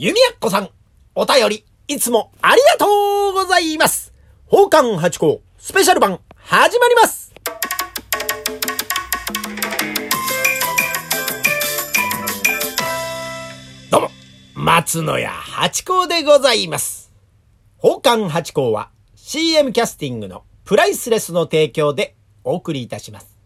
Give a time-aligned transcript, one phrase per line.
[0.00, 0.70] 弓矢子さん、
[1.16, 4.12] お便り、いつもありがとうございます。
[4.48, 7.34] 宝冠八甲スペシャル版、始まります
[13.90, 14.10] どうも、
[14.54, 17.10] 松野屋八甲でございます。
[17.78, 23.36] 宝冠八甲は CM キャスティングのプライスレスの提供でお送りいたします。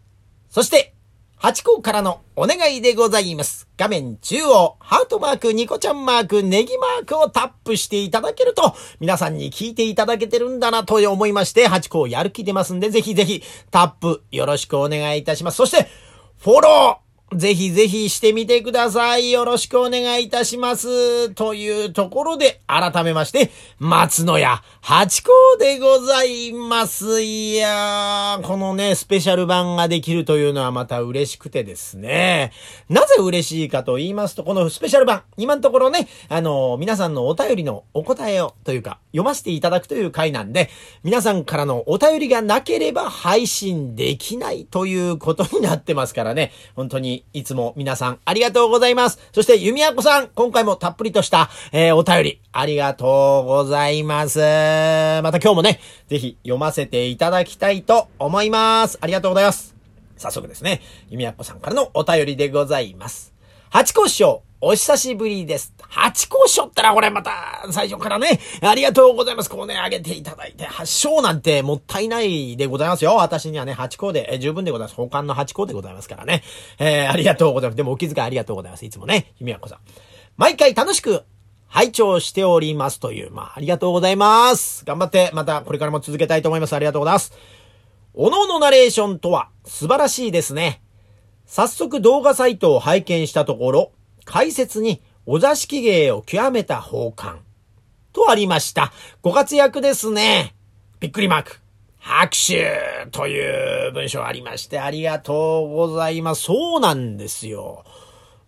[0.50, 0.92] そして、
[1.42, 3.66] 八甲からのお願いでございます。
[3.76, 13.42] 画面中央、ハートマーク、ニコちゃんマーク、ネギマークをタップしていただけると、皆さんに聞いていただけてるんだなと思いまして、八甲やる気出ますんで、ぜひぜひ
[13.72, 15.56] タップよろしくお願いいたします。
[15.56, 15.88] そして、
[16.38, 17.02] フォロー
[17.36, 19.32] ぜひぜひしてみてください。
[19.32, 21.30] よろしくお願いいたします。
[21.30, 27.22] というところで、改めまして、松野屋八甲でございます。
[27.22, 32.50] いやー、このね、スペシャル版ができるというのはまた嬉しくてですね。
[32.88, 40.68] なぜ嬉しいかと言いますと、このスペシャル版、今のところね、あの、皆さんのお便りのお答えを、というか、読ませていただくという回なんで、
[41.04, 46.50] 皆さんからのお便りがなければ配信できないということになってますからね。
[46.74, 49.20] 本当にいつも皆さんありがとうございます。
[49.30, 54.71] そして、弓矢子さん、今回もたっぷりとした、えー、お便り、ありがとうございます。
[54.72, 58.98] えーまた今日もね、ぜひ読ませていただきたいと思います。
[59.00, 59.74] ありがとうございます。
[60.16, 63.32] 早速ですね、弓矢子さんからのお便りでございます。
[63.70, 65.74] 八甲師匠、お久しぶりです。
[65.88, 69.50] 八甲師匠ったらこれまた最初からね、ありがとうございます。
[69.50, 73.14] こうね、あげていただいて、八章なんてもったいないでございますよ。
[73.16, 74.94] 私にはね、八甲で、え十分でございます。
[74.94, 76.42] 保管の八甲でございますからね。
[76.78, 77.76] えー、ありがとうございます。
[77.76, 78.84] でもお気遣いありがとうございます。
[78.84, 79.78] いつもね、弓矢子さん。
[80.36, 81.24] 毎回楽しく
[81.72, 84.84] 拝聴しておりますという、まあ、ありがとうございます。
[84.84, 86.74] 頑張って、またこれからも続けたいと思います。
[86.74, 87.32] ありがとうございます。
[88.12, 90.82] おののナレーションとは素晴らしいですね。
[91.46, 93.92] 早速動画サイトを拝見したところ、
[94.26, 97.42] 解説にお座敷芸を極めた宝冠
[98.12, 98.92] とありました。
[99.22, 100.54] ご活躍ですね。
[101.00, 101.60] びっくりマーク。
[101.96, 106.42] 拍手という文章ありましてありがとうございます。
[106.42, 107.86] そうなんですよ。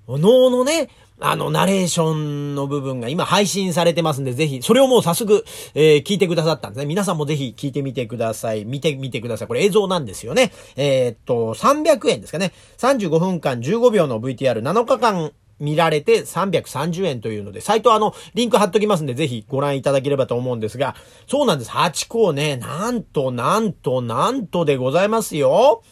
[0.07, 0.89] おのおのね、
[1.21, 5.45] あの、ナレーションの部分が今配信されてますんで、ぜひ、それをもう早速、
[5.75, 6.87] えー、聞いてくださったんですね。
[6.87, 8.65] 皆さんもぜひ聞いてみてください。
[8.65, 9.49] 見てみてください。
[9.49, 10.53] これ映像なんですよね。
[10.77, 12.53] えー、っと、300円ですかね。
[12.79, 20.95] 35分間15秒の VTR7 日間見られて330円というので、サイトあの、リンク貼っときますんで、ぜひご覧いただければと思うんですが、
[21.27, 21.71] そうなんです。
[21.71, 25.83] 8校ね、なんと、なんと、なんとでございますよ。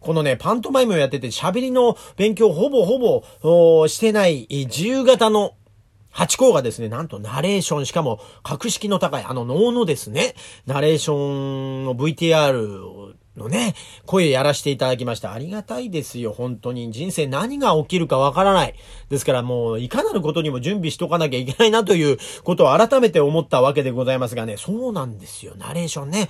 [0.00, 5.54] このね、パントマイムをやってて喋りの勉強ほぼほぼしてない自由形の
[6.10, 10.34] 八校がですね、なんとナレーション、しかも格式の高いあの脳のですね、
[10.66, 15.32] ナレーションの VTR のね、声やらせていただきました。
[15.32, 16.90] ありがたいですよ、本当に。
[16.90, 18.74] 人生何が起きるかわからない。
[19.08, 26.28] ですからもう、いかなることにも準備しとかなきゃいけないなということを改めて思ったわけでございますがね、そうなんですよ、ナレーションね。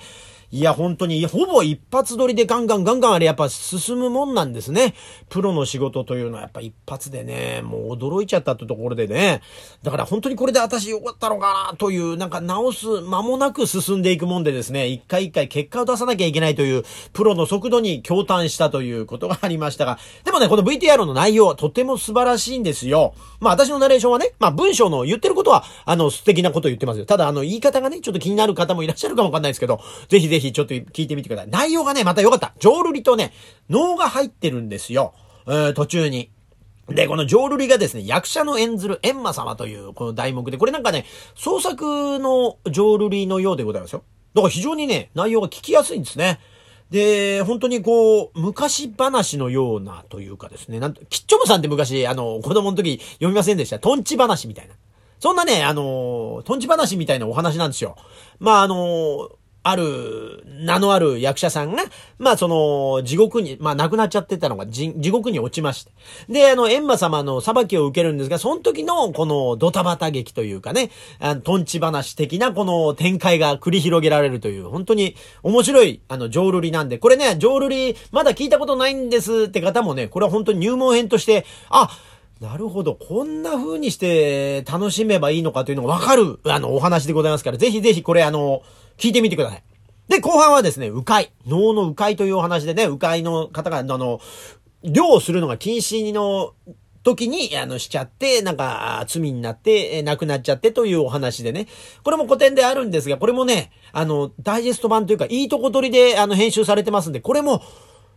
[0.51, 4.95] いや、本当に、ほぼ一発撮りでガンガンガンガンあれやっぱ進むもんなんですね。
[5.29, 9.41] プロの仕事というのはやっぱ一発でね、もう驚いちゃったってところでね。
[9.83, 16.83] だから本当にこれで私よかったのかなという、なんか直す間もなく進んでいくもんでですね、一回一回結果を出さなきゃいけないという、
[17.13, 23.13] プロの速度に驚嘆したということがありましたが、でもね、この VTR の内容はとても素晴らしいんですよ。
[23.39, 27.05] まあ私のナレーションはね、まあ文章の言ってることは、あの素敵なこと言ってますよ。
[27.05, 31.51] ただあの言い方がね、ちょっと気になる方もいらっしゃるかもわかんないですけど、ぜひぜひひちょっと聞いてみてください。
[31.51, 32.53] 内容がね、また良かった。
[32.59, 33.33] 浄瑠璃とね、
[33.69, 35.13] 能が入ってるんですよ。
[35.47, 36.31] えー、途中に。
[36.87, 41.05] で、この浄瑠璃がですね、役者の演ずる閻魔様というこの題目で、これなんかね、
[41.35, 44.03] 創作の浄瑠璃のようでございますよ。
[44.33, 46.39] だから非常にね、内容が聞きやすいんですね。
[46.89, 53.77] で、本当にこう、昔話のようなというかですね、なんと、キッチョムさんって昔、あの、子供の時読みませんでした？
[53.77, 54.73] トンチ話みたいな。
[55.19, 57.95] そんなね、あの、トンチ話みたいなお話なんですよ。
[58.39, 59.29] まあ、あの、
[59.69, 61.83] ある、名のある役者さんが、
[62.17, 65.91] まあその、地獄に、まあ亡くなっちゃってたのが地獄に落ちまして。
[66.27, 81.89] で、あの、閻魔様の裁きを受けるんですが、その時のこのドタバタ劇というかね、あの、トンチ話的なこの展開が繰り広げられるという、本当に面白い、あの、浄瑠璃なんで、これね、浄瑠璃、まだ聞いたことないんですって方もね、これは本当に入門編として、あ、
[82.39, 82.95] なるほど。
[82.95, 88.61] こんな風にして楽しめばいいのかというのがわかる、あの、お話でございますから、ぜひぜひこれあの、
[88.99, 89.63] 聞いてみてください。
[90.09, 91.31] で、後半はですね、迂回。
[91.47, 94.19] 能の迂回というお話でね、迂回の方が、あの、
[94.83, 96.53] 漁をするのが禁止の
[97.03, 101.67] 時に、あの、しちゃって、なんか、罪になって、亡くなっちゃってというお話でね。
[102.03, 107.61] これも古典であるんですが、これもね、あの、ダイジェスト版というか、いいとこ取りで、あの、編集されてますんで、これも、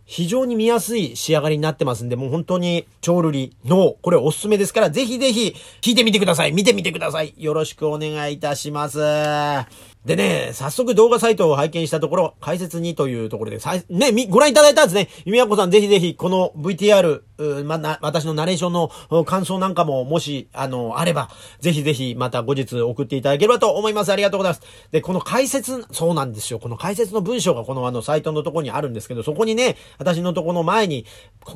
[0.05, 6.51] 非常に見やすい仕上がりになってますんで、もう本当に超瑠璃の、これおすすめですから、ぜひぜひ聞いてみてください。
[6.51, 7.33] 見てみてください。
[7.37, 9.92] よろしくお願いいたします。
[10.05, 13.59] でね、早速動画サイトを拝見したところ、解説にというところで、
[13.89, 15.07] ね、ご覧いただいたんですね。
[15.23, 17.21] 弓矢子さんぜひぜひ、この VTR、
[17.63, 21.29] ま、な、私のナレーションの感想なんかも、もし、あの、あれば、
[21.61, 24.11] ぜひぜひ、また後日送っていただければと思います。
[24.11, 24.61] ありがとうございます。
[24.91, 26.59] で、この解説、そうなんですよ。
[26.59, 31.05] この解説の文章がこのあの、サイトのところにあるんですけど、そこにね、私のところの前に、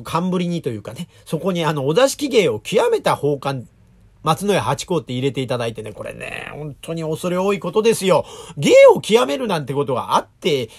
[0.04, 3.68] 冠にというかね、そこにあの、お座敷芸を極めた奉還
[4.22, 8.24] 松野屋八甲って入れていただいてね、これね、本当に恐れ多いことですよ。
[8.56, 10.70] 芸を極めるなんてことがあって、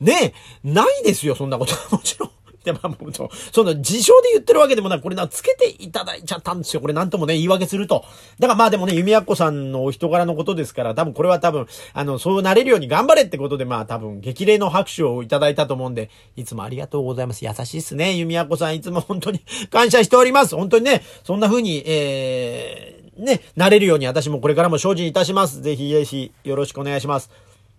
[0.00, 2.30] ね、ないですよ、そんなことは もちろん。
[2.64, 3.28] で、まあ、もう、そ
[3.62, 6.80] の、自称で言ってるわけでもなく、これな、つけていただいちゃったんですよ。
[6.80, 8.04] これなんともね、言い訳すると。
[8.38, 17.44] だからまあでもね、弓矢子さんのお人柄のことですから、多分これは多分、あの、そうなれるように頑張れってことで、まあ多分、激励の拍手をいただいたと思うんで、いつもありがとうございます。
[17.44, 18.14] 優しいっすね。
[18.14, 19.40] 弓矢子さん、いつも本当に
[19.70, 20.56] 感謝しております。
[20.56, 25.62] 本当にね、そんな風に、えー、ね、なれるように私もこれからも精進いたします。
[25.62, 27.30] ぜひぜひ、よろしくお願いします。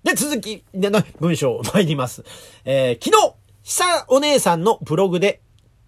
[0.03, 2.23] で、続き、での、文章参ります。
[2.63, 3.34] えー、昨日、
[3.67, 5.41] 久お姉さんのブログで、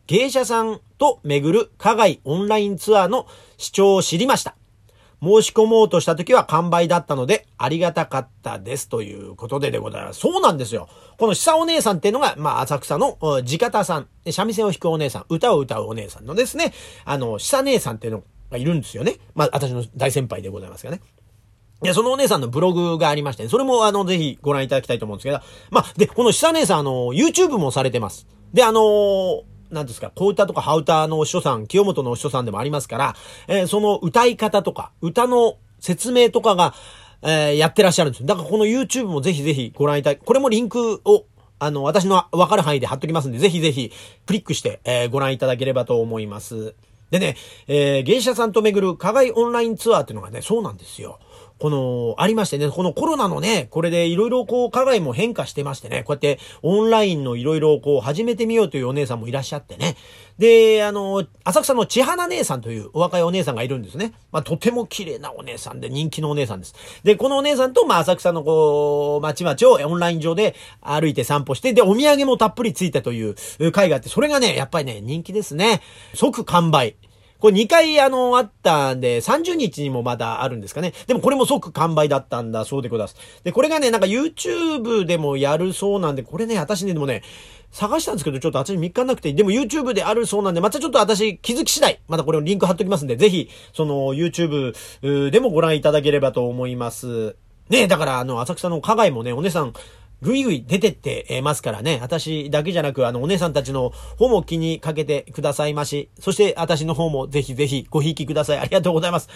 [0.08, 3.28] 芸者さんと巡る課外オンラインツアーの
[3.60, 4.56] 視聴を知りました。
[5.22, 10.22] 申し込もうとした時は完売だったので、ありがたかったですということででございます。
[10.22, 10.90] そうなんですよ。
[11.20, 13.16] この久お姉さんっていうのが、まあ、浅草の
[13.46, 16.74] 地方さん、三味線を弾くお姉さん、歌を歌うお姉さんのですね、
[17.06, 19.18] あの、久姉さんっていうのがいるんですよね。
[19.36, 21.00] まあ、私の大先輩でございますがね。
[21.84, 25.40] いや、そのお姉さんのブログがありまして、ね、それもあの、ぜひご覧いただきたいと思うんですけど、
[25.70, 28.26] まあ、で、この久姉さん、あの、YouTube もされてます。
[28.52, 33.16] で、あのー、なんですか、小歌とかハウターのお師匠さん、清本のお師匠さんでもありますから、
[33.48, 36.74] えー、その歌い方とか、歌の説明とかが、
[37.22, 41.26] えー、やってらっしゃるんですだからこの YouTube もぜひぜひご覧いただき、これもリンクを、
[41.60, 43.92] あの、私のわかる範囲で貼っときますんで、ぜひぜひ
[44.26, 46.76] クリックして、えー、ご覧いただければと思います。
[47.12, 47.36] でね、
[47.68, 51.20] えー、芸者さんと巡る課外オンラインツアーっていうのがね、そうなんですよ。
[51.60, 59.96] この、ありましてね、このコロナのね、これでいろいろこう、課外も変化してましてね、こうやってオンラインのいろいろこう、始めてみようというお姉さんもいらっしゃってね。
[60.38, 64.14] で、あの、浅草の千花姉さんというお若いお姉さんがいるんですね。
[64.32, 66.76] まあ、とても綺麗なお姉さんで人気のお姉さんです。
[67.04, 73.36] で、このお姉さんと、まあ、浅草のこう、街々をオンライン上で歩いて散歩して、で、お土産もたっぷりついたという
[73.72, 75.82] 会があって、それがね、やっぱりね、人気ですね。
[76.14, 76.96] 即完売。
[77.40, 80.94] これ2回あの、あったんで、30日にもまだあるんですかね。
[81.06, 83.16] でもこれも即完売だったんだそうでございます。
[83.44, 87.24] で、これがね、なんか YouTube でもやるそうなんで、これね、私ね、でもね、
[87.72, 97.36] 探したんですけど、ちょっと私3日なくて、でも YouTube であるそうなんで、またちょっと私気づき次第、またこれをリンク貼っときますんで、ぜひ、その YouTube でもご覧いただければと思います。
[97.70, 99.74] ねだからあの、浅草の加害もね、お姉さん、
[100.22, 102.00] ぐいぐい出てってますからね。
[102.02, 106.10] 私だけじゃなく、あの、お姉さんたちの方も気にかけてくださいまし。
[106.20, 108.60] そして、私の方もぜひぜひごひいきください。
[108.60, 109.30] ありがとうございます。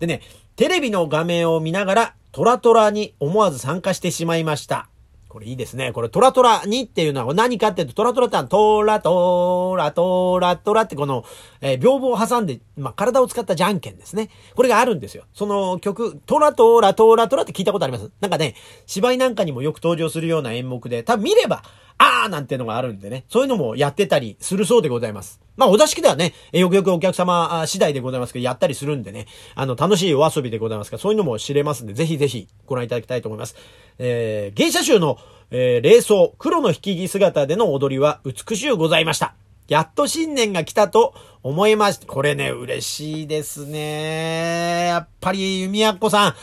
[0.00, 0.20] でね、
[0.56, 4.88] テレビの画面を見ながら、トラトラに思わず参加してしまいました。
[5.36, 5.92] これいいですね。
[5.92, 11.26] これトラトラにっていうのは何かっていうと、トラトラってのはトラトラトラトラってこの、
[11.60, 14.30] えー、屏風を挟んで、まあ、体を使ったじゃんけんですね。
[14.54, 15.24] これがあるんですよ。
[15.34, 18.10] その曲、トラトラトラトラって聞いたことあります？
[18.22, 18.54] なんかね、
[18.86, 21.62] 芝居なんかにもよく登場するような演目で、多分見れば、
[21.98, 25.40] あーなんていうのがあるんでね、そういうのもやってたりするそうでございます。
[25.56, 33.56] まあ、お座敷ではね、よくよくお客様次第でございますけど、やったりするんでね、あの、楽しいお遊びでございますから、そういうのも知れますんで、ぜひぜひご覧いただきたいと思います。
[33.98, 35.16] えー、芸者集の、
[35.50, 39.34] えー、霊装、黒の引き着姿での踊りは美しゅうございました。
[39.68, 42.06] やっと新年が来たと思いました。
[42.06, 44.86] これね、嬉しいですね。
[44.86, 46.36] やっぱり、弓矢子さ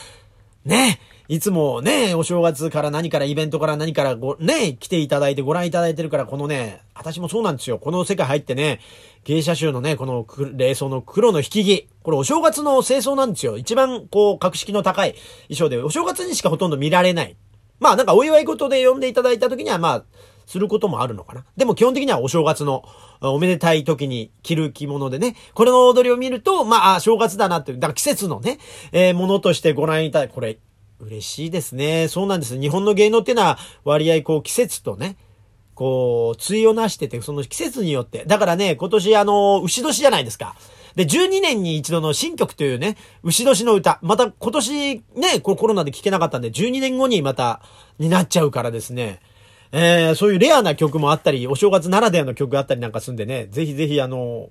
[0.66, 7.80] ん、ね、いつもね、お正月から何からイベントから何からご、ね、来ていただいてご覧いただいてるから、このね、私もそうなんですよ。
[7.80, 8.82] この世界入ってね、
[9.24, 11.88] 芸者集のね、この霊装の黒の引き着。
[12.04, 13.58] これお正月の清掃なんですよ。
[13.58, 15.16] 一番こう、格式の高い
[15.48, 17.38] 衣装で、お正月にしかほとんど見られない。
[17.80, 20.04] まあなんかお祝い事で呼んでいただいた時にはまあ、
[20.46, 21.46] することもあるのかな。
[21.58, 22.84] でも基本的にはお正月の
[23.22, 28.60] おめでたい時に着る着物でね、これの踊りを見ると、まあ、正月だなっていう、だから季節のね、
[28.92, 30.60] えー、ものとしてご覧いただこれ、
[31.00, 32.08] 嬉しいですね。
[32.08, 32.60] そうなんです。
[32.60, 35.18] 日本の芸能っていうのは割合こう季節とね、
[35.76, 38.26] こう、対をなしてて、その季節によって。
[38.26, 40.56] だからね、今年あの、牛年じゃないですか。
[40.96, 44.00] で、12年に一度の新曲というね、牛年の歌。
[44.02, 47.62] また今年ね、こコロナで聴けなかったんで、12年後にまた、
[48.00, 49.20] になっちゃうからですね。
[49.72, 54.50] えー、そういうレアな曲もあったり、お正月ならではの曲があったりなんかすんでね、ぜひぜひあの、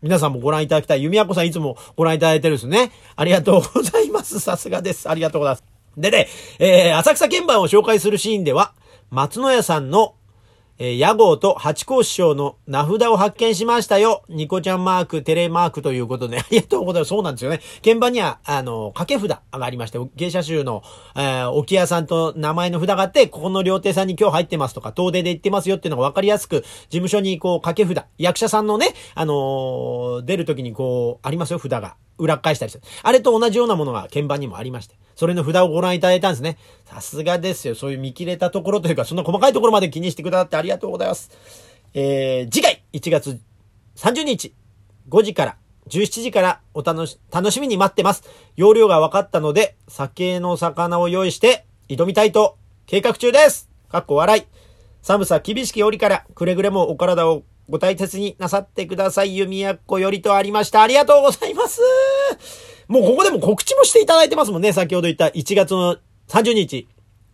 [0.00, 1.02] 皆さんもご覧いただきたい。
[1.02, 2.90] 弓矢子さんいつもご覧いただいてるんですね。
[3.16, 4.40] ありがとうございます。
[4.40, 5.08] さすがです。
[5.08, 5.64] ありがとうございます。
[5.96, 8.74] でね、えー、浅草鍵盤を紹介するシーンでは、
[9.10, 10.14] 松野屋さんの、
[10.78, 14.24] えー、屋号と八甲師匠の名札を発見しましたよ。
[14.28, 17.10] ニコちゃんマーク、テレマークということで、ありがとうございます。
[17.10, 17.60] そうなんですよね。
[17.84, 20.82] 鍵盤には、あの、掛け札がありまして、芸者集の、
[21.14, 31.94] えー、置屋さんと名前の札があって、ここの料亭さんに今日入ってますとか、東出で行ってますよっていうのが分かりやすく、事務所にこう、掛け札、役者さんのね、あのー、出るときにこう、ありますよ、札が。
[32.18, 32.84] 裏返したりする。
[33.02, 36.58] あれと同じようなものが鍵盤にもありまして、それの札をご覧いただいたんですね。
[36.84, 37.74] さすがですよ。
[37.74, 41.30] そういう見切れたところというか、そんな細かいところまで気にしてくださってありがとうございます。
[41.94, 43.40] えー、次回、1月
[43.96, 44.54] 30日、
[45.08, 45.56] 5時から、
[45.88, 48.24] 17時からお楽し、楽しみに待ってます。
[48.56, 52.56] 容量が分かったので、酒の魚を用意して挑みたいと
[52.86, 53.68] 計画中です。
[53.88, 54.42] かっこ笑い。
[55.02, 59.36] 寒さ厳しき折から、くれぐれもお体をご大切になさってください。
[59.36, 60.82] 弓矢子よりとありました。
[60.82, 61.80] ありがとうございます。
[62.88, 64.72] もうここでも告知もしていただいてますもんね。
[64.72, 65.96] 先ほど言った1月の
[66.28, 66.88] 30日、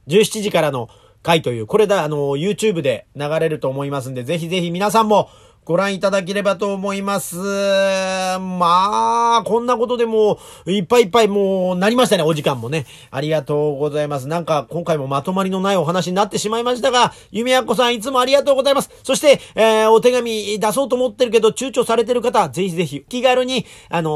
[0.06, 0.88] 17時からの
[1.22, 5.28] 回という、これだ、あの、YouTube で流れると思いますんで、ぜひぜひ皆さんも
[5.64, 7.36] ご覧いただければと思います。
[7.36, 12.86] まあ、こんなことでもう、いっぱいいっぱいもうなりましたね、お時間もね。
[13.10, 14.26] ありがとうございます。
[14.26, 18.90] なんか、今回もまとまりのないお話になってしまいましたが、ゆめやっこさんいつもありがとうございます。
[19.02, 24.12] そして、えー、お手紙出そうと思ってるけど、躊躇されてる方、ぜひぜひ、気軽に、あのー、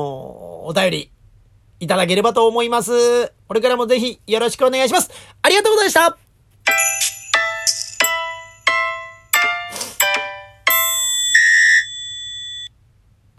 [0.69, 1.11] お便り、
[1.81, 3.33] いただければと思います。
[3.47, 5.11] これからもぜひよろしくお願いします。
[5.43, 6.24] ありがとうございました